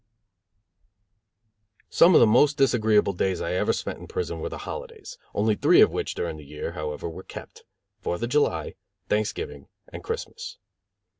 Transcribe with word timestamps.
_Some 1.91 2.15
of 2.15 2.19
the 2.21 2.25
most 2.25 2.57
disagreeable 2.57 3.13
days 3.13 3.39
I 3.39 3.53
ever 3.53 3.71
spent 3.71 3.99
in 3.99 4.07
prison 4.07 4.39
were 4.39 4.49
the 4.49 4.57
holidays, 4.65 5.19
only 5.35 5.53
three 5.53 5.79
of 5.79 5.91
which 5.91 6.15
during 6.15 6.37
the 6.37 6.43
year, 6.43 6.71
however, 6.71 7.07
were 7.07 7.21
kept 7.21 7.65
Fourth 7.99 8.23
of 8.23 8.29
July, 8.29 8.73
Thanksgiving 9.09 9.67
and 9.93 10.03
Christmas. 10.03 10.57